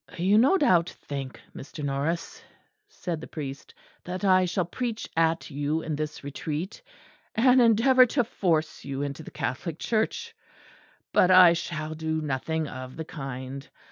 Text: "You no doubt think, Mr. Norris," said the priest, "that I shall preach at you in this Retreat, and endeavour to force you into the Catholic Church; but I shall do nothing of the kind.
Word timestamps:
"You 0.17 0.39
no 0.39 0.57
doubt 0.57 0.89
think, 0.89 1.39
Mr. 1.55 1.83
Norris," 1.83 2.43
said 2.87 3.21
the 3.21 3.27
priest, 3.27 3.75
"that 4.03 4.25
I 4.25 4.45
shall 4.45 4.65
preach 4.65 5.07
at 5.15 5.51
you 5.51 5.83
in 5.83 5.95
this 5.95 6.23
Retreat, 6.23 6.81
and 7.35 7.61
endeavour 7.61 8.07
to 8.17 8.23
force 8.23 8.83
you 8.83 9.03
into 9.03 9.21
the 9.21 9.29
Catholic 9.29 9.77
Church; 9.77 10.33
but 11.13 11.29
I 11.29 11.53
shall 11.53 11.93
do 11.93 12.19
nothing 12.19 12.67
of 12.67 12.95
the 12.95 13.05
kind. 13.05 13.69